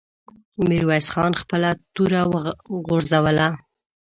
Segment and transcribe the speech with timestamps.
[0.67, 2.21] ميرويس خان خپله توره
[2.73, 3.47] وغورځوله.